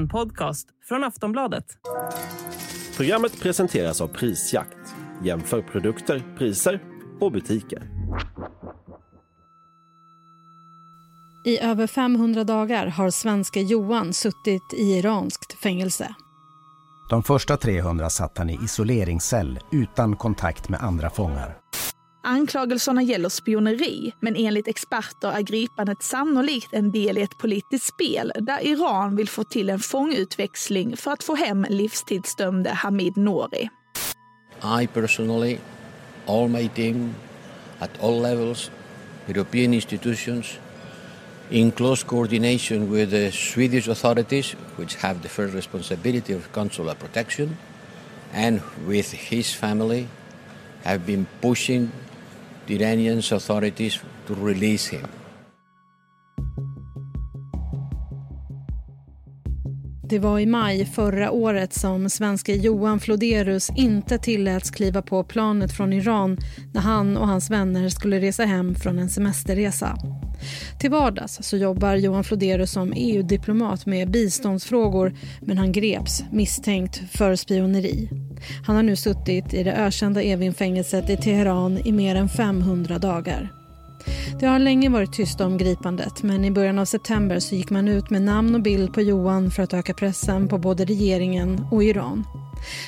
En 0.00 0.08
podcast 0.08 0.68
från 0.88 1.04
Aftonbladet. 1.04 1.64
Programmet 2.96 3.40
presenteras 3.40 4.00
av 4.00 4.08
Prisjakt. 4.08 4.94
Jämför 5.24 5.62
produkter, 5.62 6.22
priser 6.38 6.82
och 7.20 7.32
butiker. 7.32 7.82
I 11.44 11.58
över 11.58 11.86
500 11.86 12.44
dagar 12.44 12.86
har 12.86 13.10
svenska 13.10 13.60
Johan 13.60 14.12
suttit 14.12 14.74
i 14.78 14.82
iranskt 14.82 15.52
fängelse. 15.52 16.14
De 17.10 17.22
första 17.22 17.56
300 17.56 18.10
satt 18.10 18.38
han 18.38 18.50
i 18.50 18.58
isoleringscell 18.64 19.58
utan 19.72 20.16
kontakt 20.16 20.68
med 20.68 20.82
andra 20.82 21.10
fångar. 21.10 21.56
Anklagelserna 22.22 23.02
gäller 23.02 23.28
spioneri, 23.28 24.12
men 24.20 24.36
enligt 24.36 24.68
experter 24.68 25.32
är 25.32 25.40
gripandet 25.40 26.02
sannolikt 26.02 26.68
en 26.72 26.90
del 26.92 27.18
i 27.18 27.22
ett 27.22 27.38
politiskt 27.38 27.86
spel 27.86 28.32
där 28.40 28.60
Iran 28.66 29.16
vill 29.16 29.28
få 29.28 29.44
till 29.44 29.70
en 29.70 29.78
fångutväxling 29.78 30.96
för 30.96 31.10
att 31.10 31.24
få 31.24 31.34
hem 31.34 31.66
livstidsdömde 31.68 32.70
Hamid 32.70 33.16
Nouri. 33.16 33.68
I 34.82 34.86
personally, 34.86 35.58
all 36.26 36.48
my 36.48 36.68
team, 36.68 37.14
at 37.78 37.90
all 38.02 38.22
levels, 38.22 38.70
European 39.26 39.74
institutions, 39.74 40.58
in 41.50 41.70
close 41.70 42.06
coordination 42.06 42.92
with 42.92 43.10
the 43.10 43.32
Swedish 43.32 43.88
authorities, 43.88 44.56
which 44.76 44.96
have 44.96 45.22
the 45.22 45.28
first 45.28 45.54
responsibility 45.54 46.36
of 46.36 46.52
consular 46.52 46.94
protection, 46.94 47.56
and 48.34 48.60
with 48.88 49.14
his 49.14 49.54
family, 49.54 50.06
have 50.84 50.98
been 51.06 51.26
pushing 51.40 51.90
the 52.66 52.74
Iranian 52.74 53.18
authorities 53.18 54.00
to 54.26 54.34
release 54.46 54.96
him. 54.96 55.06
Det 60.10 60.18
var 60.18 60.38
i 60.38 60.46
maj 60.46 60.84
förra 60.84 61.30
året 61.30 61.72
som 61.72 62.10
svenske 62.10 62.54
Johan 62.54 63.00
Floderus 63.00 63.70
inte 63.76 64.18
tilläts 64.18 64.70
kliva 64.70 65.02
på 65.02 65.24
planet 65.24 65.76
från 65.76 65.92
Iran 65.92 66.36
när 66.72 66.80
han 66.80 67.16
och 67.16 67.26
hans 67.26 67.50
vänner 67.50 67.88
skulle 67.88 68.20
resa 68.20 68.44
hem 68.44 68.74
från 68.74 68.98
en 68.98 69.10
semesterresa. 69.10 69.98
Till 70.80 70.90
vardags 70.90 71.38
så 71.42 71.56
jobbar 71.56 71.94
Johan 71.94 72.24
Floderus 72.24 72.72
som 72.72 72.92
EU-diplomat 72.96 73.86
med 73.86 74.10
biståndsfrågor 74.10 75.14
men 75.40 75.58
han 75.58 75.72
greps 75.72 76.24
misstänkt 76.32 77.02
för 77.10 77.36
spioneri. 77.36 78.08
Han 78.66 78.76
har 78.76 78.82
nu 78.82 78.96
suttit 78.96 79.54
i 79.54 79.62
det 79.62 79.72
ökända 79.72 80.22
Evin-fängelset 80.22 81.10
i 81.10 81.16
Teheran 81.16 81.78
i 81.84 81.92
mer 81.92 82.14
än 82.14 82.28
500 82.28 82.98
dagar. 82.98 83.52
Det 84.40 84.46
har 84.46 84.58
länge 84.58 84.88
varit 84.88 85.12
tyst 85.12 85.40
om 85.40 85.58
gripandet 85.58 86.22
men 86.22 86.44
i 86.44 86.50
början 86.50 86.78
av 86.78 86.84
september 86.84 87.38
så 87.38 87.54
gick 87.54 87.70
man 87.70 87.88
ut 87.88 88.10
med 88.10 88.22
namn 88.22 88.54
och 88.54 88.62
bild 88.62 88.94
på 88.94 89.00
Johan 89.00 89.50
för 89.50 89.62
att 89.62 89.74
öka 89.74 89.94
pressen 89.94 90.48
på 90.48 90.58
både 90.58 90.84
regeringen 90.84 91.66
och 91.70 91.84
Iran. 91.84 92.24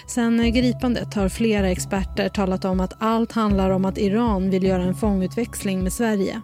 Sen 0.07 0.53
gripandet 0.53 1.15
har 1.15 1.29
flera 1.29 1.71
experter 1.71 2.29
talat 2.29 2.65
om 2.65 2.81
att 2.81 2.93
allt 2.99 3.33
handlar 3.33 3.71
om 3.71 3.85
att 3.85 3.99
Iran 3.99 4.51
vill 4.51 4.63
göra 4.63 4.83
en 4.83 4.95
fångutväxling 4.95 5.83
med 5.83 5.93
Sverige. 5.93 6.41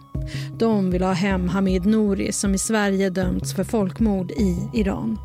De 0.59 0.91
vill 0.91 1.03
ha 1.03 1.13
hem 1.13 1.49
Hamid 1.49 1.85
Nouri 1.85 2.31
som 2.31 2.55
i 2.55 2.57
Sverige 2.57 3.09
dömts 3.09 3.55
för 3.55 3.63
folkmord 3.63 4.31
i 4.31 4.69
Iran. 4.73 5.17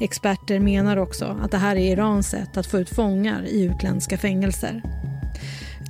Experter 0.00 0.60
menar 0.60 0.96
också 0.96 1.38
att 1.42 1.50
det 1.50 1.56
här 1.56 1.76
är 1.76 1.92
Irans 1.92 2.30
sätt 2.30 2.56
att 2.56 2.66
få 2.66 2.78
ut 2.78 2.90
fångar 2.90 3.44
i 3.46 3.64
utländska 3.64 4.18
fängelser. 4.18 4.82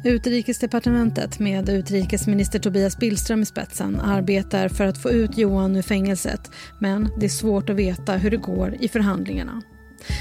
Utrikesdepartementet 0.05 1.38
med 1.38 1.69
utrikesminister 1.69 2.58
Tobias 2.58 2.98
Billström 2.98 3.42
i 3.42 3.46
spetsen 3.46 4.00
arbetar 4.00 4.68
för 4.68 4.84
att 4.84 5.02
få 5.02 5.11
ut 5.11 5.38
Johan 5.38 5.77
ur 5.77 5.83
fängelset 5.83 6.50
men 6.78 7.08
det 7.16 7.27
är 7.27 7.30
svårt 7.30 7.70
att 7.70 7.77
veta 7.77 8.12
hur 8.12 8.30
det 8.30 8.36
går 8.36 8.77
i 8.80 8.88
förhandlingarna. 8.88 9.62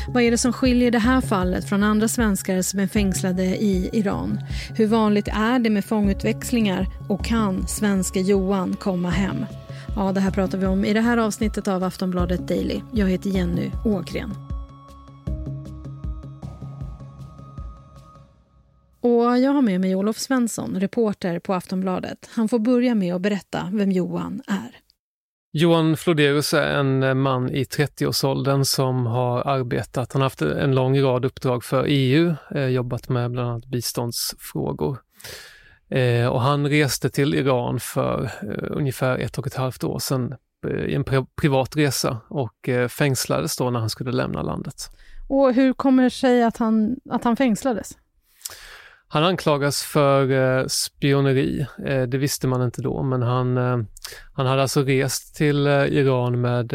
Vad 0.07 0.23
är 0.23 0.31
det 0.31 0.37
som 0.37 0.53
skiljer 0.53 0.91
det 0.91 0.99
här 0.99 1.21
fallet 1.21 1.69
från 1.69 1.83
andra 1.83 2.07
svenskar 2.07 2.61
som 2.61 2.79
är 2.79 2.87
fängslade 2.87 3.43
i 3.43 3.89
Iran? 3.93 4.39
Hur 4.75 4.87
vanligt 4.87 5.27
är 5.27 5.59
det 5.59 5.69
med 5.69 5.85
fångutväxlingar 5.85 6.87
och 7.09 7.25
kan 7.25 7.67
svenska 7.67 8.19
Johan 8.19 8.73
komma 8.73 9.09
hem? 9.09 9.45
Ja, 9.95 10.11
det 10.11 10.19
här 10.19 10.31
pratar 10.31 10.57
vi 10.57 10.65
om 10.65 10.85
i 10.85 10.93
det 10.93 11.01
här 11.01 11.17
avsnittet 11.17 11.67
av 11.67 11.83
Aftonbladet 11.83 12.47
Daily. 12.47 12.81
Jag 12.93 13.09
heter 13.09 13.29
Jenny 13.29 13.71
Ågren. 13.85 14.33
Och 19.01 19.37
jag 19.39 19.51
har 19.51 19.61
med 19.61 19.81
mig 19.81 19.95
Olof 19.95 20.17
Svensson, 20.17 20.79
reporter 20.79 21.39
på 21.39 21.53
Aftonbladet. 21.53 22.29
Han 22.35 22.49
får 22.49 22.59
börja 22.59 22.95
med 22.95 23.15
att 23.15 23.21
berätta 23.21 23.69
vem 23.73 23.91
Johan 23.91 24.41
är. 24.47 24.75
Johan 25.51 25.97
Floderus 25.97 26.53
är 26.53 26.67
en 26.67 27.21
man 27.21 27.49
i 27.49 27.63
30-årsåldern 27.63 28.65
som 28.65 29.05
har 29.05 29.47
arbetat, 29.47 30.13
han 30.13 30.21
har 30.21 30.25
haft 30.25 30.41
en 30.41 30.75
lång 30.75 31.01
rad 31.01 31.25
uppdrag 31.25 31.63
för 31.63 31.85
EU, 31.87 32.35
eh, 32.55 32.65
jobbat 32.65 33.09
med 33.09 33.31
bland 33.31 33.49
annat 33.49 33.65
biståndsfrågor. 33.65 34.97
Eh, 35.89 36.27
och 36.27 36.41
han 36.41 36.67
reste 36.67 37.09
till 37.09 37.35
Iran 37.35 37.79
för 37.79 38.23
eh, 38.23 38.77
ungefär 38.77 39.17
ett 39.17 39.37
och 39.37 39.47
ett 39.47 39.55
halvt 39.55 39.83
år 39.83 39.99
sedan 39.99 40.35
i 40.87 40.95
en 40.95 41.03
privat 41.35 41.75
resa 41.75 42.17
och 42.27 42.69
fängslades 42.89 43.57
då 43.57 43.69
när 43.69 43.79
han 43.79 43.89
skulle 43.89 44.11
lämna 44.11 44.41
landet. 44.41 44.89
Och 45.29 45.53
hur 45.53 45.73
kommer 45.73 46.03
det 46.03 46.09
sig 46.09 46.43
att 46.43 46.57
han, 46.57 46.95
att 47.09 47.23
han 47.23 47.35
fängslades? 47.35 47.97
Han 49.11 49.23
anklagas 49.23 49.83
för 49.83 50.31
eh, 50.31 50.65
spioneri. 50.67 51.67
Eh, 51.85 52.01
det 52.01 52.17
visste 52.17 52.47
man 52.47 52.61
inte 52.61 52.81
då, 52.81 53.03
men 53.03 53.21
han, 53.21 53.57
eh, 53.57 53.77
han 54.33 54.45
hade 54.45 54.61
alltså 54.61 54.81
rest 54.81 55.35
till 55.35 55.67
Iran 55.67 56.41
med 56.41 56.73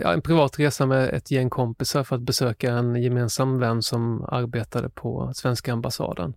ja, 0.00 0.12
en 0.12 0.22
privat 0.22 0.58
resa 0.58 0.86
med 0.86 1.08
ett 1.08 1.30
gäng 1.30 1.50
kompisar 1.50 2.04
för 2.04 2.16
att 2.16 2.22
besöka 2.22 2.72
en 2.72 3.02
gemensam 3.02 3.58
vän 3.58 3.82
som 3.82 4.24
arbetade 4.24 4.88
på 4.88 5.32
svenska 5.34 5.72
ambassaden. 5.72 6.34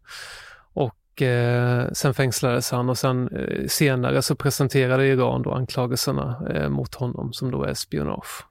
Och 1.17 1.21
eh, 1.21 1.91
sen 1.91 2.13
fängslades 2.13 2.71
han 2.71 2.89
och 2.89 2.97
sen 2.97 3.27
eh, 3.27 3.67
senare 3.67 4.21
så 4.21 4.35
presenterade 4.35 5.07
Iran 5.07 5.41
då 5.41 5.51
anklagelserna 5.51 6.47
eh, 6.53 6.69
mot 6.69 6.95
honom 6.95 7.33
som 7.33 7.51
då 7.51 7.63
är 7.63 7.73
spionage. 7.73 8.45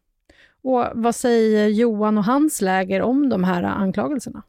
Och 0.63 0.85
vad 0.95 1.15
säger 1.15 1.69
Johan 1.69 2.19
och 2.19 2.25
hans 2.25 2.61
läger 2.61 3.03
om 3.03 3.29
de 3.29 3.45
här 3.45 3.63
anklagelserna? 3.63 4.43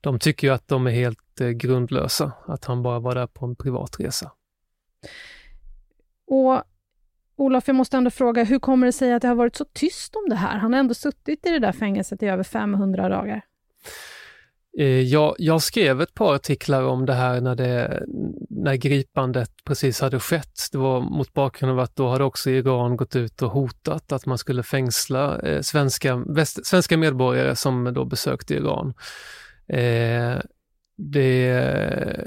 de 0.00 0.18
tycker 0.18 0.46
ju 0.46 0.54
att 0.54 0.68
de 0.68 0.86
är 0.86 0.90
helt 0.90 1.40
eh, 1.40 1.48
grundlösa, 1.48 2.32
att 2.46 2.64
han 2.64 2.82
bara 2.82 2.98
var 2.98 3.14
där 3.14 3.26
på 3.26 3.46
en 3.46 3.56
privat 3.56 4.00
resa. 4.00 4.30
Och 6.26 6.62
Olof, 7.36 7.66
jag 7.66 7.76
måste 7.76 7.96
ändå 7.96 8.10
fråga, 8.10 8.44
hur 8.44 8.58
kommer 8.58 8.86
det 8.86 8.92
sig 8.92 9.12
att 9.12 9.22
det 9.22 9.28
har 9.28 9.34
varit 9.34 9.56
så 9.56 9.64
tyst 9.72 10.16
om 10.16 10.28
det 10.28 10.36
här? 10.36 10.58
Han 10.58 10.72
har 10.72 10.80
ändå 10.80 10.94
suttit 10.94 11.46
i 11.46 11.50
det 11.50 11.58
där 11.58 11.72
fängelset 11.72 12.22
i 12.22 12.26
över 12.26 12.42
500 12.44 13.08
dagar. 13.08 13.42
Eh, 14.78 15.00
jag, 15.00 15.34
jag, 15.38 15.62
skrev 15.62 16.00
ett 16.00 16.14
par 16.14 16.34
artiklar 16.34 16.82
om 16.82 17.06
det 17.06 17.12
här 17.12 17.40
när, 17.40 17.54
det, 17.54 18.02
när 18.50 18.74
gripandet 18.74 19.50
precis 19.64 20.00
hade 20.00 20.20
skett. 20.20 20.68
Det 20.72 20.78
var 20.78 21.00
mot 21.00 21.32
bakgrund 21.32 21.72
av 21.72 21.78
att 21.78 21.96
då 21.96 22.08
hade 22.08 22.24
också 22.24 22.50
Iran 22.50 22.96
gått 22.96 23.16
ut 23.16 23.42
och 23.42 23.50
hotat 23.50 24.12
att 24.12 24.26
man 24.26 24.38
skulle 24.38 24.62
fängsla 24.62 25.40
eh, 25.40 25.60
svenska, 25.60 26.16
väst, 26.16 26.66
svenska 26.66 26.96
medborgare 26.96 27.56
som 27.56 27.94
då 27.94 28.04
besökte 28.04 28.54
Iran. 28.54 28.94
Eh, 29.68 30.38
det, 30.96 32.23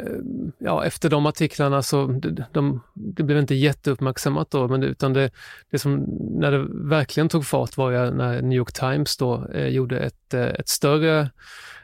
ja, 0.57 0.85
efter 0.85 1.09
de 1.09 1.25
artiklarna 1.25 1.81
så, 1.81 2.07
de, 2.07 2.43
de, 2.51 2.81
det 2.93 3.23
blev 3.23 3.37
inte 3.37 3.55
jätteuppmärksammat 3.55 4.51
då, 4.51 4.67
men 4.67 4.81
det, 4.81 4.87
utan 4.87 5.13
det, 5.13 5.31
det 5.71 5.79
som, 5.79 6.05
när 6.39 6.51
det 6.51 6.65
verkligen 6.89 7.29
tog 7.29 7.45
fart 7.45 7.77
var 7.77 7.91
ju 7.91 8.11
när 8.11 8.41
New 8.41 8.57
York 8.57 8.73
Times 8.73 9.17
då 9.17 9.47
eh, 9.53 9.67
gjorde 9.67 9.99
ett, 9.99 10.33
eh, 10.33 10.45
ett 10.45 10.69
större, 10.69 11.29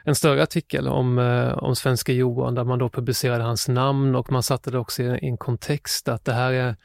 en 0.04 0.14
större 0.14 0.42
artikel 0.42 0.88
om, 0.88 1.18
eh, 1.18 1.58
om 1.58 1.76
svenska 1.76 2.12
Johan, 2.12 2.54
där 2.54 2.64
man 2.64 2.78
då 2.78 2.88
publicerade 2.88 3.44
hans 3.44 3.68
namn 3.68 4.14
och 4.14 4.32
man 4.32 4.42
satte 4.42 4.70
det 4.70 4.78
också 4.78 5.02
i, 5.02 5.06
i 5.06 5.28
en 5.28 5.36
kontext 5.36 6.08
att 6.08 6.24
det 6.24 6.32
här 6.32 6.52
är 6.52 6.76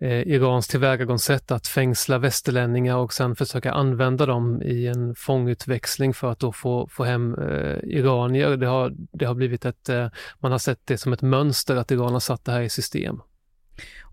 eh, 0.00 0.28
Irans 0.28 0.68
tillvägagångssätt 0.68 1.50
att 1.50 1.66
fängsla 1.66 2.18
västerlänningar 2.18 2.96
och 2.96 3.12
sen 3.12 3.36
försöka 3.36 3.72
använda 3.72 4.26
dem 4.26 4.62
i 4.62 4.86
en 4.86 5.14
fångutväxling 5.14 6.14
för 6.14 6.30
att 6.30 6.38
då 6.38 6.52
få, 6.52 6.88
få 6.90 7.04
hem 7.04 7.34
eh, 7.34 7.78
iranier. 7.82 8.56
Det 8.56 8.66
har, 8.66 8.94
det 9.12 9.24
har 9.24 9.34
blivit 9.34 9.64
ett, 9.64 9.88
eh, 9.88 10.08
man 10.38 10.52
har 10.52 10.58
sett 10.58 10.86
det 10.86 10.98
som 10.98 11.12
ett 11.12 11.22
mönster 11.22 11.76
att 11.76 11.90
Iran 11.90 12.12
har 12.12 12.20
satt 12.20 12.44
det 12.44 12.52
här 12.52 12.60
i 12.60 12.68
system. 12.68 13.20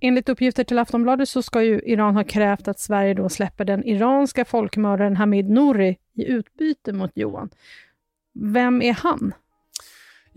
Enligt 0.02 0.30
uppgifter 0.30 0.64
till 0.64 0.80
Aftonbladet 0.80 1.30
så 1.30 1.42
ska 1.42 1.64
ju 1.64 1.82
Iran 1.86 2.16
ha 2.16 2.24
krävt 2.24 2.68
att 2.68 2.80
Sverige 2.80 3.14
då 3.14 3.30
släpper 3.30 3.66
den 3.66 3.84
iranska 3.84 4.46
folkmördaren 4.46 5.16
Hamid 5.16 5.50
Nouri 5.50 5.98
i 6.14 6.26
utbyte 6.26 6.94
mot 6.94 7.12
Johan. 7.16 7.50
Vem 8.34 8.82
är 8.82 8.94
han? 8.94 9.34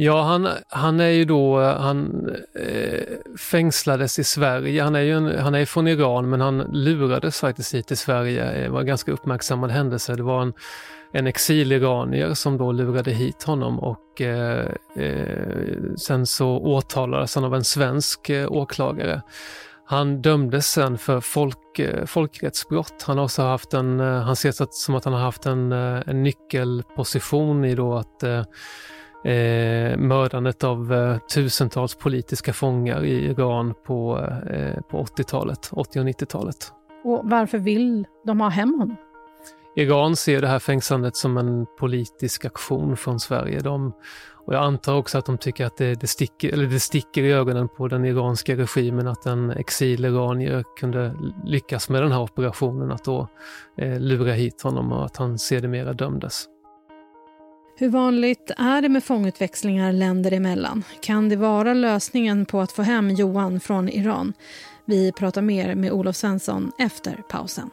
Ja, 0.00 0.22
han, 0.22 0.48
han 0.68 1.00
är 1.00 1.08
ju 1.08 1.24
då, 1.24 1.60
han 1.60 2.28
eh, 2.54 3.36
fängslades 3.50 4.18
i 4.18 4.24
Sverige. 4.24 4.82
Han 4.82 4.94
är 4.94 5.00
ju 5.00 5.12
en, 5.12 5.38
han 5.38 5.54
är 5.54 5.64
från 5.64 5.88
Iran 5.88 6.30
men 6.30 6.40
han 6.40 6.58
lurades 6.58 7.40
faktiskt 7.40 7.74
hit 7.74 7.86
till 7.86 7.96
Sverige. 7.96 8.62
Det 8.62 8.68
var 8.68 8.80
en 8.80 8.86
ganska 8.86 9.12
uppmärksammad 9.12 9.70
händelse. 9.70 10.14
Det 10.14 10.22
var 10.22 10.42
en, 10.42 10.52
en 11.12 11.26
exiliranier 11.26 12.34
som 12.34 12.58
då 12.58 12.72
lurade 12.72 13.10
hit 13.10 13.42
honom 13.42 13.78
och 13.78 14.20
eh, 14.20 14.66
eh, 14.96 15.94
sen 15.96 16.26
så 16.26 16.48
åtalades 16.48 17.34
han 17.34 17.44
av 17.44 17.54
en 17.54 17.64
svensk 17.64 18.30
eh, 18.30 18.52
åklagare. 18.52 19.22
Han 19.86 20.22
dömdes 20.22 20.66
sen 20.66 20.98
för 20.98 21.20
folk, 21.20 21.78
eh, 21.78 22.04
folkrättsbrott. 22.04 23.02
Han 23.02 23.18
har 23.18 23.24
också 23.24 23.42
haft 23.42 23.74
en, 23.74 24.00
eh, 24.00 24.20
han 24.20 24.32
ses 24.32 24.60
som 24.70 24.94
att 24.94 25.04
han 25.04 25.14
har 25.14 25.20
haft 25.20 25.46
en, 25.46 25.72
en 25.72 26.22
nyckelposition 26.22 27.64
i 27.64 27.74
då 27.74 27.94
att 27.94 28.24
eh, 29.28 29.96
mördandet 29.96 30.64
av 30.64 30.92
eh, 30.92 31.18
tusentals 31.18 31.94
politiska 31.94 32.52
fångar 32.52 33.04
i 33.04 33.24
Iran 33.24 33.74
på, 33.86 34.18
eh, 34.50 34.80
på 34.90 35.04
80-talet, 35.04 35.68
80 35.72 36.00
och 36.00 36.06
90-talet. 36.06 36.72
Och 37.04 37.20
varför 37.24 37.58
vill 37.58 38.06
de 38.26 38.40
ha 38.40 38.48
hem 38.48 38.74
honom? 38.78 38.96
Iran 39.76 40.16
ser 40.16 40.40
det 40.40 40.48
här 40.48 40.58
fängslandet 40.58 41.16
som 41.16 41.36
en 41.36 41.66
politisk 41.78 42.44
aktion 42.44 42.96
från 42.96 43.20
Sverige. 43.20 43.60
De, 43.60 43.92
och 44.46 44.54
jag 44.54 44.62
antar 44.62 44.94
också 44.94 45.18
att 45.18 45.26
de 45.26 45.38
tycker 45.38 45.66
att 45.66 45.76
det, 45.76 45.94
det, 45.94 46.06
sticker, 46.06 46.52
eller 46.52 46.66
det 46.66 46.80
sticker 46.80 47.22
i 47.22 47.32
ögonen 47.32 47.68
på 47.68 47.88
den 47.88 48.04
iranska 48.04 48.56
regimen 48.56 49.08
att 49.08 49.26
en 49.26 49.50
exil-iranier 49.50 50.64
kunde 50.80 51.14
lyckas 51.44 51.88
med 51.88 52.02
den 52.02 52.12
här 52.12 52.20
operationen, 52.20 52.90
att 52.92 53.04
då 53.04 53.28
eh, 53.76 54.00
lura 54.00 54.32
hit 54.32 54.62
honom 54.62 54.92
och 54.92 55.04
att 55.04 55.16
han 55.16 55.38
sedermera 55.38 55.92
dömdes. 55.92 56.46
Hur 57.80 57.88
vanligt 57.88 58.50
är 58.56 58.82
det 58.82 58.88
med 58.88 59.04
fångutväxlingar 59.04 59.92
länder 59.92 60.32
emellan? 60.32 60.84
Kan 61.00 61.28
det 61.28 61.36
vara 61.36 61.74
lösningen 61.74 62.46
på 62.46 62.60
att 62.60 62.72
få 62.72 62.82
hem 62.82 63.10
Johan 63.10 63.60
från 63.60 63.88
Iran? 63.88 64.32
Vi 64.84 65.12
pratar 65.12 65.42
mer 65.42 65.74
med 65.74 65.92
Olof 65.92 66.16
Svensson 66.16 66.72
efter 66.78 67.22
pausen. 67.30 67.70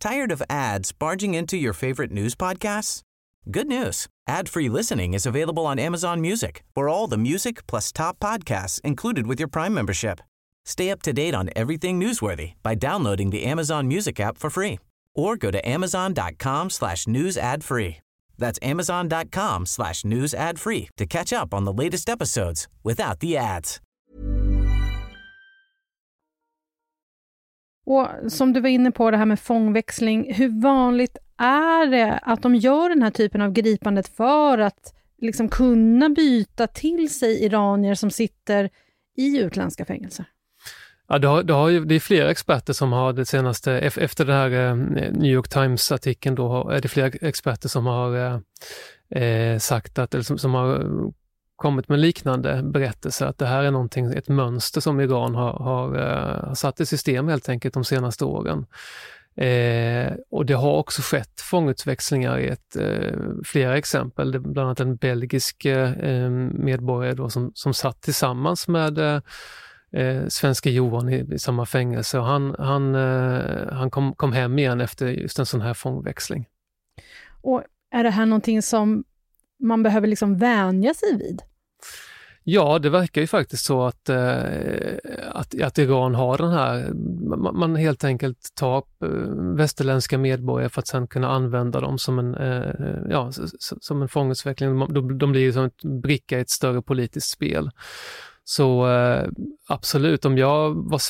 Tired 0.00 0.32
of 0.32 0.42
ads 0.48 0.98
barging 0.98 1.36
into 1.36 1.56
your 1.56 1.72
favorite 1.72 2.14
news 2.14 2.36
podcasts? 2.36 3.02
Good 3.44 3.66
news. 3.66 4.06
Ad-free 4.30 4.68
listening 4.68 5.14
is 5.14 5.26
available 5.26 5.62
on 5.62 5.78
Amazon 5.78 6.20
Music 6.20 6.62
for 6.74 6.88
all 6.88 7.10
the 7.10 7.16
music 7.16 7.66
plus 7.66 7.92
top 7.92 8.18
podcasts 8.18 8.80
included 8.84 9.26
with 9.26 9.40
your 9.40 9.50
Prime 9.50 9.74
membership. 9.74 10.20
Stay 10.64 10.90
up 10.90 11.02
to 11.02 11.12
date 11.12 11.34
on 11.34 11.50
everything 11.56 12.00
newsworthy 12.00 12.52
by 12.62 12.74
downloading 12.74 13.30
the 13.30 13.44
Amazon 13.44 13.88
Music 13.88 14.20
app 14.20 14.38
for 14.38 14.50
free 14.50 14.78
or 15.14 15.36
go 15.36 15.50
to 15.50 15.68
amazon.com 15.68 16.70
slash 16.70 17.06
news 17.06 17.36
ad 17.36 17.64
free. 17.64 17.96
That's 18.38 18.58
amazon.com 18.62 19.66
slash 19.66 20.04
news 20.04 20.34
ad 20.34 20.58
free 20.58 20.88
to 20.96 21.06
catch 21.06 21.32
up 21.32 21.54
on 21.54 21.64
the 21.64 21.72
latest 21.72 22.08
episodes 22.08 22.68
without 22.82 23.20
the 23.20 23.36
ads. 23.36 23.80
Och 27.86 28.32
som 28.32 28.52
du 28.52 28.60
var 28.60 28.68
inne 28.68 28.90
på, 28.92 29.10
det 29.10 29.16
här 29.16 29.26
med 29.26 29.40
fångväxling. 29.40 30.34
Hur 30.34 30.60
vanligt 30.62 31.16
är 31.38 31.86
det 31.86 32.18
att 32.18 32.42
de 32.42 32.54
gör 32.54 32.88
den 32.88 33.02
här 33.02 33.10
typen 33.10 33.40
av 33.40 33.52
gripandet 33.52 34.08
för 34.08 34.58
att 34.58 34.94
liksom 35.18 35.48
kunna 35.48 36.08
byta 36.08 36.66
till 36.66 37.14
sig 37.14 37.44
iranier 37.44 37.94
som 37.94 38.10
sitter 38.10 38.70
i 39.16 39.38
utländska 39.38 39.84
fängelser? 39.84 40.24
Ja, 41.12 41.18
det, 41.18 41.28
har, 41.28 41.42
det, 41.42 41.52
har 41.52 41.68
ju, 41.68 41.84
det 41.84 41.94
är 41.94 42.00
flera 42.00 42.30
experter 42.30 42.72
som 42.72 42.92
har 42.92 43.12
det 43.12 43.26
senaste, 43.26 43.72
efter 43.72 44.24
den 44.24 44.36
här 44.36 44.50
eh, 44.50 44.74
New 45.12 45.32
York 45.32 45.48
Times-artikeln, 45.48 46.34
då 46.34 46.68
är 46.70 46.80
det 46.80 46.88
flera 46.88 47.08
experter 47.08 47.68
som 47.68 47.86
har 47.86 48.16
eh, 48.16 49.22
eh, 49.22 49.58
sagt 49.58 49.98
att, 49.98 50.14
eller 50.14 50.24
som, 50.24 50.38
som, 50.38 50.54
har 50.54 50.84
kommit 51.56 51.88
med 51.88 51.98
liknande 51.98 52.62
berättelser, 52.62 53.26
att 53.26 53.38
det 53.38 53.46
här 53.46 53.64
är 53.64 53.70
någonting, 53.70 54.12
ett 54.12 54.28
mönster 54.28 54.80
som 54.80 55.00
Iran 55.00 55.34
har, 55.34 55.52
har, 55.52 55.96
eh, 55.96 56.48
har 56.48 56.54
satt 56.54 56.80
i 56.80 56.86
system 56.86 57.28
helt 57.28 57.48
enkelt 57.48 57.74
de 57.74 57.84
senaste 57.84 58.24
åren. 58.24 58.66
Eh, 59.36 60.12
och 60.30 60.46
det 60.46 60.54
har 60.54 60.72
också 60.72 61.02
skett 61.02 61.40
fångutväxlingar 61.40 62.38
i 62.38 62.48
ett, 62.48 62.76
eh, 62.76 63.16
flera 63.44 63.78
exempel, 63.78 64.40
bland 64.40 64.58
annat 64.58 64.80
en 64.80 64.96
belgisk 64.96 65.64
eh, 65.64 65.92
eh, 65.92 66.30
medborgare 66.30 67.14
då 67.14 67.30
som, 67.30 67.52
som 67.54 67.74
satt 67.74 68.02
tillsammans 68.02 68.68
med 68.68 69.22
eh, 69.92 70.26
svenska 70.28 70.70
Johan 70.70 71.08
i, 71.08 71.34
i, 71.34 71.38
samma 71.38 71.66
fängelse 71.66 72.18
och 72.18 72.24
han, 72.24 72.54
han, 72.58 72.94
eh, 72.94 73.72
han 73.72 73.90
kom, 73.90 74.14
kom 74.14 74.32
hem 74.32 74.58
igen 74.58 74.80
efter 74.80 75.06
just 75.06 75.38
en 75.38 75.46
sån 75.46 75.60
här 75.60 75.74
fångväxling. 75.74 76.46
Och 77.42 77.62
är 77.90 78.04
det 78.04 78.10
här 78.10 78.26
någonting 78.26 78.62
som 78.62 79.04
man 79.62 79.82
behöver 79.82 80.06
liksom 80.06 80.38
vänja 80.38 80.94
sig 80.94 81.16
vid? 81.16 81.42
Ja, 82.44 82.78
det 82.78 82.90
verkar 82.90 83.20
ju 83.20 83.26
faktiskt 83.26 83.64
så 83.64 83.82
att, 83.82 84.08
eh, 84.08 84.98
att, 85.30 85.62
att 85.62 85.78
Iran 85.78 86.14
har 86.14 86.38
den 86.38 86.52
här, 86.52 86.92
man, 87.36 87.58
man 87.58 87.76
helt 87.76 88.04
enkelt 88.04 88.54
tar 88.54 88.76
eh, 88.76 89.08
västerländska 89.56 90.18
medborgare 90.18 90.68
för 90.68 90.80
att 90.80 90.86
sedan 90.86 91.06
kunna 91.06 91.28
använda 91.28 91.80
dem 91.80 91.98
som 91.98 92.18
en, 92.18 92.34
eh, 92.34 92.70
ja, 93.10 93.30
som 93.58 94.02
en 94.02 94.08
fångutveckling. 94.08 94.78
De, 94.78 95.18
de 95.18 95.32
blir 95.32 95.52
som 95.52 95.64
en 95.64 96.00
bricka 96.00 96.38
i 96.38 96.40
ett 96.40 96.50
större 96.50 96.82
politiskt 96.82 97.30
spel. 97.30 97.70
Så 98.44 98.88
eh, 98.88 99.28
absolut, 99.68 100.24
om 100.24 100.38
jag, 100.38 100.90
var, 100.90 101.00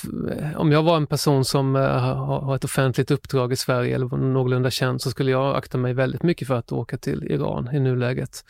om 0.56 0.72
jag 0.72 0.82
var 0.82 0.96
en 0.96 1.06
person 1.06 1.44
som 1.44 1.76
eh, 1.76 1.82
har 1.82 2.56
ett 2.56 2.64
offentligt 2.64 3.10
uppdrag 3.10 3.52
i 3.52 3.56
Sverige 3.56 3.94
eller 3.94 4.06
någorlunda 4.06 4.70
känd 4.70 5.02
så 5.02 5.10
skulle 5.10 5.30
jag 5.30 5.56
akta 5.56 5.78
mig 5.78 5.94
väldigt 5.94 6.22
mycket 6.22 6.48
för 6.48 6.54
att 6.54 6.72
åka 6.72 6.98
till 6.98 7.24
Iran 7.24 7.74
i 7.74 7.80
nuläget. 7.80 8.44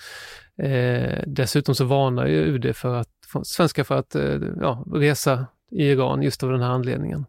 Eh, 0.63 1.23
dessutom 1.27 1.75
så 1.75 1.85
varnar 1.85 2.27
ju 2.27 2.37
UD 2.37 2.77
för 2.77 2.95
att, 2.95 3.09
för, 3.33 3.43
svenskar 3.45 3.85
för 3.85 3.97
att 3.97 4.15
eh, 4.15 4.39
ja, 4.61 4.85
resa 4.93 5.47
i 5.71 5.85
Iran 5.85 6.23
just 6.23 6.43
av 6.43 6.51
den 6.51 6.63
här 6.63 6.71
anledningen. 6.71 7.27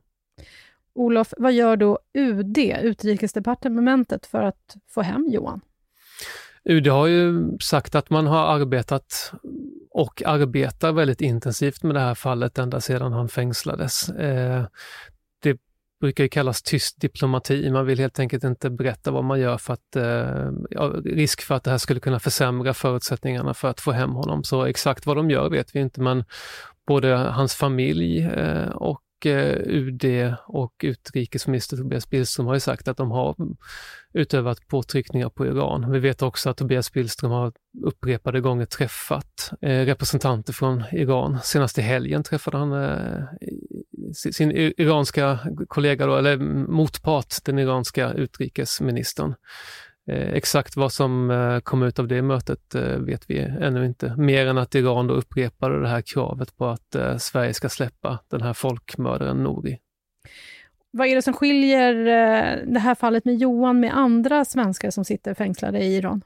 Olof, 0.94 1.34
vad 1.38 1.54
gör 1.54 1.76
då 1.76 2.00
UD, 2.14 2.58
Utrikesdepartementet, 2.58 4.26
för 4.26 4.42
att 4.42 4.76
få 4.90 5.02
hem 5.02 5.28
Johan? 5.30 5.62
UD 6.64 6.88
har 6.88 7.08
ju 7.08 7.58
sagt 7.60 7.96
att 7.96 8.10
man 8.10 8.28
har 8.28 8.56
arbetat 8.56 9.32
och 9.92 10.22
arbetar 10.26 10.92
väldigt 10.92 11.22
intensivt 11.22 11.84
med 11.84 11.96
det 11.96 12.00
här 12.00 12.16
fallet 12.16 12.58
ända 12.58 12.82
sedan 12.82 13.14
han 13.14 13.30
fängslades. 13.30 14.10
Eh, 14.10 14.66
det 15.44 15.58
brukar 16.02 16.24
ju 16.24 16.30
kallas 16.30 16.62
tyst 16.62 17.02
diplomati. 17.02 17.70
Man 17.70 17.86
vill 17.86 18.00
helt 18.00 18.20
enkelt 18.20 18.44
inte 18.44 18.70
berätta 18.70 19.12
vad 19.12 19.24
man 19.24 19.40
gör 19.40 19.58
för 19.58 19.74
att 19.74 19.96
eh, 19.96 20.52
risk 21.06 21.42
för 21.42 21.56
att 21.56 21.64
det 21.64 21.72
här 21.72 21.78
skulle 21.78 22.00
kunna 22.00 22.20
försämra 22.20 22.74
förutsättningarna 22.74 23.54
för 23.54 23.68
att 23.68 23.82
få 23.82 23.92
hem 23.92 24.12
honom. 24.12 24.44
Så 24.44 24.66
exakt 24.66 25.06
vad 25.06 25.18
de 25.18 25.30
gör 25.30 25.50
vet 25.50 25.76
vi 25.76 25.80
inte, 25.80 26.02
men 26.02 26.24
både 26.88 27.16
hans 27.16 27.56
familj 27.56 28.22
eh, 28.22 28.70
och 28.70 29.02
Eh, 29.26 29.56
UD 29.66 30.36
och 30.48 30.74
utrikesminister 30.84 31.78
Tobias 31.78 32.10
Billström 32.10 32.46
har 32.46 32.54
ju 32.54 32.60
sagt 32.60 32.88
att 32.88 32.98
de 32.98 33.12
har 33.12 33.36
utövat 34.14 34.68
påtryckningar 34.68 35.30
på 35.30 35.46
Iran. 35.46 35.92
Vi 35.92 36.00
vet 36.00 36.22
också 36.22 36.50
att 36.50 36.58
Tobias 36.58 36.92
Billström 36.92 37.32
har 37.32 37.54
upprepade 37.84 38.42
gånger 38.42 38.66
träffat 38.66 39.52
eh, 39.62 39.86
representanter 39.86 40.54
från 40.54 40.84
Iran. 40.92 41.40
Senast 41.44 41.78
i 41.78 41.82
helgen 41.82 42.24
träffade 42.24 42.58
han 42.58 42.72
eh, 42.74 43.24
sin 44.14 44.52
iranska 44.52 45.40
kollega, 45.68 46.06
då, 46.06 46.16
eller 46.16 46.38
motpart, 46.68 47.36
den 47.44 47.60
iranska 47.60 48.14
utrikesministern. 48.14 49.36
Eh, 50.12 50.34
exakt 50.34 50.76
vad 50.76 50.94
som 50.94 51.32
eh, 51.32 51.60
kom 51.60 51.84
ut 51.84 52.00
av 52.00 52.08
det 52.08 52.22
mötet 52.22 52.76
eh, 52.76 52.98
vet 52.98 53.30
vi 53.30 53.40
ännu 53.40 53.86
inte, 53.86 54.16
mer 54.18 54.48
än 54.48 54.58
att 54.58 54.76
Iran 54.76 55.08
då 55.08 55.14
upprepade 55.14 55.82
det 55.82 55.88
här 55.88 56.02
kravet 56.02 56.58
på 56.58 56.68
att 56.68 56.96
Sverige 57.18 57.54
ska 57.54 57.70
släppa 57.70 58.20
den 58.28 58.42
här 58.42 58.54
folkmördaren 58.54 59.44
Nouri. 59.44 59.80
Vad 60.92 61.08
är 61.08 61.16
det 61.16 61.22
som 61.22 61.34
skiljer 61.34 61.94
det 62.66 62.80
här 62.80 62.96
fallet 62.96 63.26
med 63.26 63.38
Johan 63.38 63.80
med 63.80 63.98
andra 63.98 64.46
svenskar 64.46 64.92
som 64.92 65.06
sitter 65.06 65.34
fängslade 65.34 65.80
i 65.80 65.96
Iran? 65.96 66.22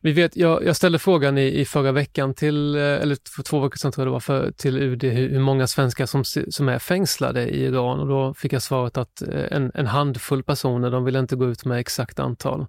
Vi 0.00 0.12
vet, 0.12 0.36
jag, 0.36 0.64
jag 0.64 0.76
ställde 0.76 0.98
frågan 0.98 1.38
i, 1.38 1.60
i, 1.60 1.64
förra 1.64 1.92
veckan 1.92 2.34
till, 2.34 2.74
eh, 2.74 2.82
eller 2.82 3.16
för 3.36 3.42
två 3.42 3.60
veckor 3.60 3.76
sedan 3.76 3.92
tror 3.92 4.02
jag 4.02 4.08
det 4.08 4.12
var, 4.12 4.20
för, 4.20 4.50
till 4.50 4.78
UD 4.78 5.04
hur, 5.04 5.28
hur, 5.28 5.40
många 5.40 5.66
svenskar 5.66 6.06
som, 6.06 6.24
som 6.24 6.68
är 6.68 6.78
fängslade 6.78 7.48
i 7.48 7.64
Iran 7.64 8.00
och 8.00 8.06
då 8.06 8.34
fick 8.34 8.52
jag 8.52 8.62
svaret 8.62 8.96
att 8.96 9.22
eh, 9.22 9.44
en, 9.50 9.70
en 9.74 9.86
handfull 9.86 10.42
personer, 10.42 10.90
de 10.90 11.04
vill 11.04 11.16
inte 11.16 11.36
gå 11.36 11.46
ut 11.46 11.64
med 11.64 11.78
exakt 11.78 12.18
antal. 12.18 12.66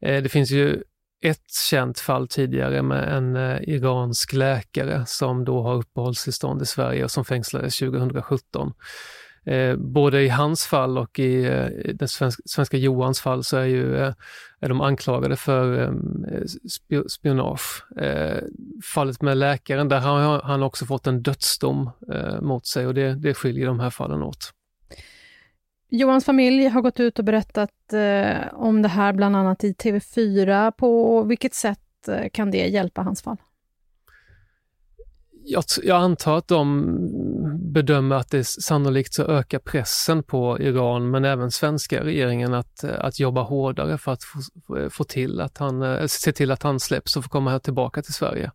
Eh, 0.00 0.22
det 0.22 0.28
finns 0.28 0.50
ju 0.50 0.82
ett 1.22 1.50
känt 1.70 1.98
fall 1.98 2.28
tidigare 2.28 2.82
med 2.82 3.16
en 3.16 3.36
eh, 3.36 3.58
iransk 3.62 4.32
läkare 4.32 5.04
som 5.06 5.44
då 5.44 5.62
har 5.62 5.74
uppehållstillstånd 5.74 6.62
i 6.62 6.66
Sverige 6.66 7.04
och 7.04 7.10
som 7.10 7.24
fängslades 7.24 7.78
2017. 7.78 8.72
Eh, 9.44 9.76
både 9.76 10.22
i 10.22 10.28
hans 10.28 10.66
fall 10.66 10.98
och 10.98 11.18
i 11.18 11.44
eh, 11.44 11.94
den 11.94 12.08
svenska, 12.08 12.42
svenska 12.46 12.76
Johans 12.76 13.20
fall 13.20 13.44
så 13.44 13.56
är, 13.56 13.64
ju, 13.64 13.96
eh, 13.96 14.12
är 14.60 14.68
de 14.68 14.80
anklagade 14.80 15.36
för 15.36 15.82
eh, 15.82 15.92
spionage. 17.08 17.84
fallet 18.94 19.22
med 19.22 19.36
läkaren, 19.36 19.88
där 19.88 20.00
har 20.00 20.42
han 20.42 20.62
också 20.62 20.86
fått 20.86 21.06
en 21.06 21.22
dödsdom 21.22 21.90
mot 22.40 22.66
sig 22.66 22.86
och 22.86 22.94
det, 22.94 23.14
det 23.14 23.34
skiljer 23.34 23.66
de 23.66 23.80
här 23.80 23.90
fallen 23.90 24.22
åt. 24.22 24.52
Johans 25.88 26.24
familj 26.24 26.66
har 26.68 26.82
gått 26.82 27.00
ut 27.00 27.18
och 27.18 27.24
berättat 27.24 27.70
om 28.52 28.82
det 28.82 28.88
här, 28.88 29.12
bland 29.12 29.36
annat 29.36 29.64
i 29.64 29.72
TV4. 29.72 30.70
På 30.70 31.22
vilket 31.22 31.54
sätt 31.54 32.08
kan 32.32 32.50
det 32.50 32.66
hjälpa 32.66 33.02
hans 33.02 33.22
fall? 33.22 33.36
Jag, 35.82 36.02
antar 36.02 36.38
att 36.38 36.48
de 36.48 37.39
bedömer 37.60 38.16
att 38.16 38.30
det 38.30 38.44
sannolikt 38.46 39.14
så 39.14 39.24
ökar 39.24 39.58
pressen 39.58 40.22
på 40.22 40.60
Iran, 40.60 41.10
men 41.10 41.24
även 41.24 41.50
svenska 41.50 42.04
regeringen 42.04 42.54
att, 42.54 42.84
att 42.84 43.20
jobba 43.20 43.42
hårdare 43.42 43.98
för 43.98 44.12
att 44.12 44.24
få, 44.24 44.40
få 44.90 45.04
till 45.04 45.40
att 45.40 45.58
han, 45.58 46.08
se 46.08 46.32
till 46.32 46.50
att 46.50 46.62
han 46.62 46.80
släpps 46.80 47.16
och 47.16 47.24
får 47.24 47.30
komma 47.30 47.50
här 47.50 47.58
tillbaka 47.58 48.02
till 48.02 48.14
Sverige. 48.14 48.50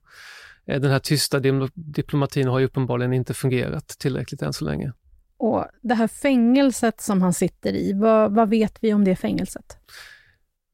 den 0.65 0.91
här 0.91 0.99
tysta 0.99 1.39
diplomatin 1.73 2.47
har 2.47 2.59
ju 2.59 2.65
uppenbarligen 2.65 3.13
inte 3.13 3.33
fungerat 3.33 3.87
tillräckligt 3.87 4.41
än 4.41 4.53
så 4.53 4.65
länge. 4.65 4.91
Och 5.37 5.65
Det 5.81 5.95
här 5.95 6.07
fängelset 6.07 7.01
som 7.01 7.21
han 7.21 7.33
sitter 7.33 7.73
i, 7.73 7.93
vad, 7.93 8.35
vad 8.35 8.49
vet 8.49 8.77
vi 8.81 8.93
om 8.93 9.03
det 9.03 9.15
fängelset? 9.15 9.77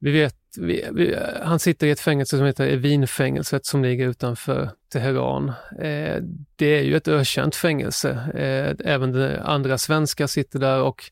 Vi 0.00 0.10
vet, 0.10 0.36
vi, 0.58 0.88
vi, 0.92 1.16
han 1.42 1.58
sitter 1.58 1.86
i 1.86 1.90
ett 1.90 2.00
fängelse 2.00 2.36
som 2.36 2.46
heter 2.46 2.68
Evinfängelset 2.68 3.66
som 3.66 3.82
ligger 3.82 4.08
utanför 4.08 4.70
Teheran. 4.92 5.48
Eh, 5.78 6.22
det 6.56 6.78
är 6.78 6.82
ju 6.82 6.96
ett 6.96 7.08
ökänt 7.08 7.56
fängelse. 7.56 8.10
Eh, 8.34 8.92
även 8.92 9.40
andra 9.40 9.78
svenskar 9.78 10.26
sitter 10.26 10.58
där 10.58 10.82
och 10.82 11.04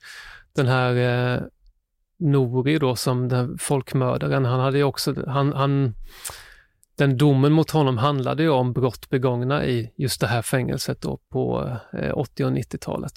den 0.52 0.66
här 0.66 0.94
eh, 1.34 1.42
Nori 2.18 2.78
då 2.78 2.96
som 2.96 3.28
den 3.28 3.58
folkmördaren, 3.58 4.44
han 4.44 4.60
hade 4.60 4.78
ju 4.78 4.84
också, 4.84 5.14
han, 5.26 5.52
han, 5.52 5.94
den 6.94 7.16
domen 7.16 7.52
mot 7.52 7.70
honom 7.70 7.98
handlade 7.98 8.42
ju 8.42 8.48
om 8.48 8.72
brott 8.72 9.10
begångna 9.10 9.66
i 9.66 9.92
just 9.96 10.20
det 10.20 10.26
här 10.26 10.42
fängelset 10.42 11.00
då 11.00 11.18
på 11.28 11.76
eh, 11.92 12.18
80 12.18 12.44
och 12.44 12.50
90-talet. 12.50 13.12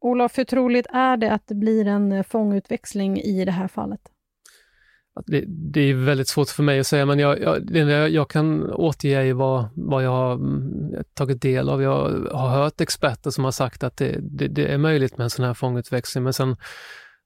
Olof, 0.00 0.38
hur 0.38 0.44
troligt 0.44 0.86
är 0.92 1.16
det 1.16 1.32
att 1.32 1.46
det 1.46 1.54
blir 1.54 1.86
en 1.86 2.12
eh, 2.12 2.22
fångutväxling 2.22 3.20
i 3.20 3.44
det 3.44 3.52
här 3.52 3.68
fallet? 3.68 4.00
Det, 5.26 5.44
det, 5.46 5.80
är 5.80 5.94
väldigt 5.94 6.28
svårt 6.28 6.48
för 6.48 6.62
mig 6.62 6.80
att 6.80 6.86
säga, 6.86 7.06
men 7.06 7.18
jag, 7.18 7.40
jag, 7.40 8.10
jag 8.10 8.30
kan 8.30 8.72
återge 8.72 9.32
vad, 9.32 9.68
vad 9.74 10.04
jag 10.04 10.10
har 10.10 10.34
mm, 10.34 11.04
tagit 11.14 11.42
del 11.42 11.68
av. 11.68 11.82
Jag 11.82 12.26
har 12.32 12.48
hört 12.48 12.80
experter 12.80 13.30
som 13.30 13.44
har 13.44 13.50
sagt 13.50 13.82
att 13.82 13.96
det, 13.96 14.18
det, 14.20 14.48
det 14.48 14.66
är 14.66 14.78
möjligt 14.78 15.18
med 15.18 15.24
en 15.24 15.30
sån 15.30 15.44
här 15.44 15.54
fångutväxling, 15.54 16.24
men 16.24 16.32
sen, 16.32 16.56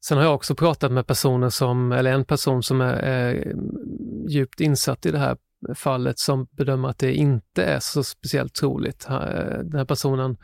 sen 0.07 0.19
har 0.19 0.25
jag 0.25 0.35
också 0.35 0.55
pratat 0.55 0.93
med 0.93 1.07
personer 1.07 1.49
som, 1.49 1.93
eller 1.93 2.13
en 2.13 2.25
person 2.25 2.63
som 2.63 2.81
är, 2.81 2.95
är 2.95 3.47
mm, 3.47 4.29
djupt 4.29 4.61
insatt 4.61 5.07
i 5.07 5.11
det 5.11 5.19
här 5.19 5.37
fallet 5.75 6.19
som 6.19 6.47
bedömer 6.51 6.89
att 6.89 6.99
det 6.99 7.15
inte 7.15 7.65
är 7.65 7.81
så 7.81 8.05
speciellt 8.05 8.55
troligt. 8.55 9.07
Eh, 9.11 9.59
den 9.65 9.79
här 9.79 9.85
personen 9.85 10.37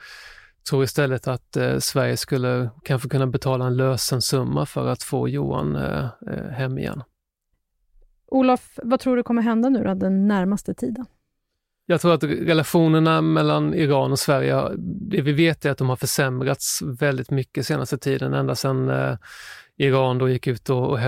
tror 0.68 0.84
istället 0.84 1.28
att 1.28 1.56
eh, 1.56 1.78
Sverige 1.78 2.16
skulle 2.16 2.70
kanske 2.84 3.08
kunna 3.08 3.26
betala 3.26 3.66
en 3.66 3.76
lösensumma 3.76 4.66
för 4.66 4.88
att 4.88 5.02
få 5.02 5.28
Johan 5.28 5.76
eh, 5.76 6.04
eh 6.04 6.50
hem 6.50 6.78
igen. 6.78 7.02
Olof, 8.30 8.78
vad 8.82 9.00
tror 9.00 9.16
du 9.16 9.22
kommer 9.22 9.42
hända 9.42 9.68
nu 9.68 9.84
då, 9.84 9.94
den 9.94 10.28
närmaste 10.28 10.74
tiden? 10.74 11.06
Jag 11.86 12.00
tror 12.00 12.14
att 12.14 12.24
relationerna 12.24 13.20
mellan 13.20 13.74
Iran 13.74 14.12
och 14.12 14.18
Sverige, 14.18 14.62
det 14.78 15.20
vi 15.22 15.32
vet 15.32 15.64
är 15.64 15.70
att 15.70 15.78
de 15.78 15.88
har 15.88 15.96
försämrats 15.96 16.82
väldigt 16.82 17.30
mycket 17.30 17.66
senaste 17.66 17.98
tiden, 17.98 18.34
ända 18.34 18.54
sedan 18.54 18.90
eh, 18.90 19.16
Iran 19.76 20.18
då 20.18 20.28
gick 20.28 20.46
ut 20.46 20.70
och, 20.70 20.92
och 20.92 20.98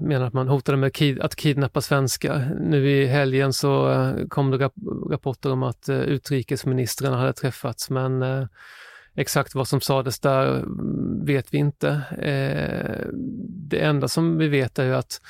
menade 0.00 0.26
att 0.26 0.32
man 0.32 0.48
hotade 0.48 0.78
med 0.78 0.94
kid, 0.94 1.20
att 1.20 1.36
kidnappa 1.36 1.80
svenskar. 1.80 2.56
Nu 2.60 2.90
i 2.90 3.06
helgen 3.06 3.52
så 3.52 3.90
eh, 3.90 4.26
kom 4.28 4.50
det 4.50 4.58
rap 4.58 4.72
rapporter 5.10 5.52
om 5.52 5.62
att 5.62 5.88
eh, 5.88 6.00
utrikesministrarna 6.00 7.16
hade 7.16 7.32
träffats, 7.32 7.90
men 7.90 8.22
eh, 8.22 8.46
exakt 9.14 9.54
vad 9.54 9.68
som 9.68 9.80
sades 9.80 10.20
där 10.20 10.56
mm, 10.56 11.24
vet 11.24 11.54
vi 11.54 11.58
inte. 11.58 11.88
Eh, 12.18 13.06
det 13.48 13.78
enda 13.78 14.08
som 14.08 14.38
vi 14.38 14.48
vet 14.48 14.78
är 14.78 14.84
ju 14.84 14.94
att 14.94 15.20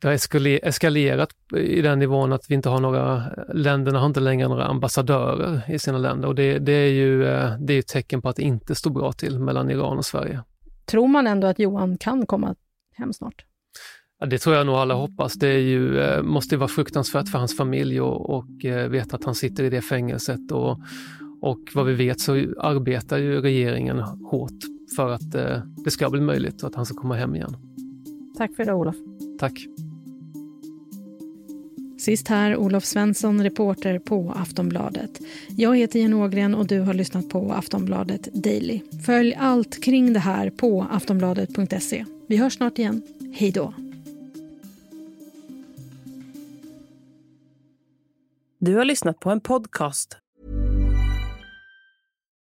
det 0.00 0.08
har 0.08 0.66
eskalerat 0.68 1.30
i 1.56 1.82
den 1.82 1.98
nivån 1.98 2.32
att 2.32 2.50
vi 2.50 2.54
inte 2.54 2.68
har 2.68 2.80
några, 2.80 3.22
länderna 3.52 3.98
har 3.98 4.06
inte 4.06 4.20
längre 4.20 4.48
några 4.48 4.64
ambassadörer 4.64 5.62
i 5.68 5.78
sina 5.78 5.98
länder 5.98 6.28
och 6.28 6.34
det, 6.34 6.58
det 6.58 6.72
är 6.72 6.90
ju 6.90 7.26
eh, 7.26 7.52
det 7.58 7.74
är 7.74 7.78
ett 7.78 7.86
tecken 7.86 8.22
på 8.22 8.28
att 8.28 8.36
det 8.36 8.42
inte 8.42 8.74
står 8.74 8.90
bra 8.90 9.12
till 9.12 9.38
mellan 9.38 9.70
Iran 9.70 9.98
och 9.98 10.04
Sverige. 10.04 10.42
Tror 10.86 11.08
man 11.08 11.26
ändå 11.26 11.46
att 11.46 11.58
Johan 11.58 11.98
kan 11.98 12.26
komma 12.26 12.54
hem 12.94 13.12
snart? 13.12 13.44
Ja, 14.20 14.26
det 14.26 14.38
tror 14.38 14.56
jag 14.56 14.66
nog 14.66 14.74
alla 14.74 14.94
hoppas. 14.94 15.34
Det 15.34 15.48
är 15.48 15.58
ju, 15.58 16.00
eh, 16.00 16.22
måste 16.22 16.56
vara 16.56 16.68
fruktansvärt 16.68 17.28
för 17.28 17.38
hans 17.38 17.56
familj 17.56 18.00
och, 18.00 18.30
och 18.30 18.64
eh, 18.64 18.88
veta 18.88 19.16
att 19.16 19.24
han 19.24 19.34
sitter 19.34 19.64
i 19.64 19.70
det 19.70 19.82
fängelset. 19.82 20.52
Och, 20.52 20.80
och 21.42 21.60
vad 21.74 21.86
vi 21.86 21.94
vet 21.94 22.20
så 22.20 22.32
arbetar 22.58 23.18
ju 23.18 23.40
regeringen 23.40 23.98
hårt 24.30 24.58
för 24.96 25.10
att 25.10 25.32
det 25.84 25.90
ska 25.90 26.10
bli 26.10 26.20
möjligt 26.20 26.62
och 26.62 26.68
att 26.68 26.74
han 26.74 26.86
ska 26.86 26.94
komma 26.94 27.14
hem 27.14 27.34
igen. 27.34 27.56
Tack 28.38 28.56
för 28.56 28.64
det 28.64 28.72
Olof. 28.72 28.96
Tack. 29.38 29.52
Sist 32.00 32.28
här 32.28 32.56
Olof 32.56 32.84
Svensson, 32.84 33.42
reporter 33.42 33.98
på 33.98 34.32
Aftonbladet. 34.32 35.20
Jag 35.56 35.76
heter 35.76 35.98
Jenny 35.98 36.14
Ågren 36.14 36.54
och 36.54 36.66
du 36.66 36.80
har 36.80 36.94
lyssnat 36.94 37.28
på 37.28 37.52
Aftonbladet 37.52 38.28
Daily. 38.34 38.80
Följ 39.06 39.34
allt 39.34 39.82
kring 39.84 40.12
det 40.12 40.20
här 40.20 40.50
på 40.50 40.86
aftonbladet.se. 40.90 42.04
Vi 42.26 42.36
hörs 42.36 42.54
snart 42.54 42.78
igen. 42.78 43.02
Hej 43.32 43.50
då! 43.50 43.74
Du 48.58 48.74
har 48.74 48.84
lyssnat 48.84 49.20
på 49.20 49.30
en 49.30 49.40
podcast. 49.40 50.16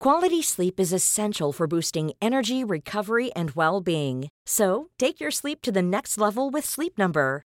Quality 0.04 0.42
sleep 0.42 0.80
is 0.80 0.92
essential 0.92 1.52
for 1.52 1.66
boosting 1.66 2.12
energy, 2.20 2.64
recovery 2.64 3.30
and 3.36 3.50
well-being. 3.50 4.28
So, 4.48 4.86
take 4.98 5.24
your 5.24 5.30
sleep 5.30 5.62
to 5.62 5.72
the 5.72 5.82
next 5.82 6.18
level 6.18 6.52
with 6.52 6.66
Sleep 6.66 6.98
Number. 6.98 7.42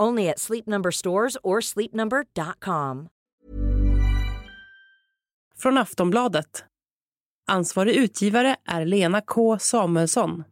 Only 0.00 0.28
at 0.28 0.38
Sleep 0.38 0.66
Number 0.66 0.90
stores 0.90 1.36
or 1.42 1.60
sleepnumber.com. 1.60 3.08
Från 5.56 5.78
Aftonbladet. 5.78 6.64
Ansvarig 7.48 7.94
utgivare 7.94 8.56
är 8.64 8.84
Lena 8.84 9.20
K 9.20 9.58
Samuelsson. 9.58 10.44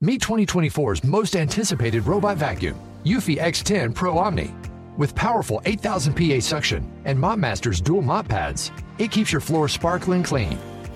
Meet 0.00 0.22
2024's 0.22 1.04
most 1.04 1.36
anticipated 1.36 2.06
robot 2.06 2.36
vacuum, 2.36 2.76
Eufy 3.04 3.38
X10 3.38 3.94
Pro 3.94 4.18
Omni. 4.18 4.50
With 4.98 5.14
powerful 5.14 5.62
8000 5.64 6.14
PA 6.14 6.40
suction 6.40 6.82
and 7.04 7.18
MopMaster's 7.18 7.80
dual 7.80 8.02
mop 8.02 8.28
pads, 8.28 8.70
it 8.98 9.10
keeps 9.10 9.32
your 9.32 9.40
floor 9.40 9.68
sparkling 9.68 10.22
clean 10.22 10.58